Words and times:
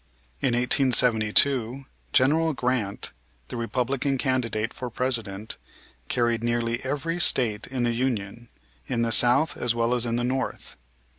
In 0.39 0.55
1872 0.55 1.85
General 2.11 2.53
Grant, 2.53 3.13
the 3.49 3.55
Republican 3.55 4.17
candidate 4.17 4.73
for 4.73 4.89
President, 4.89 5.57
carried 6.07 6.43
nearly 6.43 6.83
every 6.83 7.19
State 7.19 7.67
in 7.67 7.83
the 7.83 7.93
Union, 7.93 8.49
in 8.87 9.03
the 9.03 9.11
South 9.11 9.55
as 9.55 9.75
well 9.75 9.93
as 9.93 10.07
in 10.07 10.15
the 10.15 10.23
North. 10.23 10.75